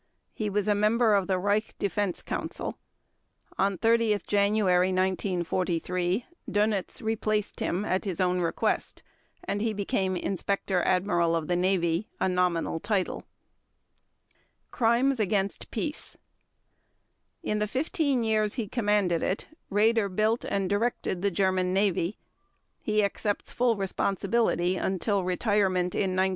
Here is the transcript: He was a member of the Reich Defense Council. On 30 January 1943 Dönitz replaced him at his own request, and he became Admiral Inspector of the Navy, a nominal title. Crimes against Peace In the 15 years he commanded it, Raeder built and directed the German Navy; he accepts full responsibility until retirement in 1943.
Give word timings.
He 0.33 0.49
was 0.49 0.67
a 0.67 0.73
member 0.73 1.13
of 1.13 1.27
the 1.27 1.37
Reich 1.37 1.77
Defense 1.77 2.23
Council. 2.23 2.75
On 3.59 3.77
30 3.77 4.17
January 4.25 4.87
1943 4.91 6.25
Dönitz 6.49 7.03
replaced 7.03 7.59
him 7.59 7.85
at 7.85 8.03
his 8.03 8.19
own 8.19 8.39
request, 8.39 9.03
and 9.43 9.61
he 9.61 9.73
became 9.73 10.15
Admiral 10.15 10.27
Inspector 10.31 10.79
of 10.81 11.47
the 11.47 11.55
Navy, 11.55 12.09
a 12.19 12.27
nominal 12.27 12.79
title. 12.79 13.25
Crimes 14.71 15.19
against 15.19 15.69
Peace 15.69 16.17
In 17.43 17.59
the 17.59 17.67
15 17.67 18.23
years 18.23 18.55
he 18.55 18.67
commanded 18.67 19.21
it, 19.21 19.49
Raeder 19.71 20.09
built 20.09 20.43
and 20.45 20.67
directed 20.67 21.21
the 21.21 21.29
German 21.29 21.75
Navy; 21.75 22.17
he 22.79 23.03
accepts 23.03 23.51
full 23.51 23.75
responsibility 23.75 24.77
until 24.77 25.23
retirement 25.23 25.93
in 25.93 26.15
1943. 26.17 26.29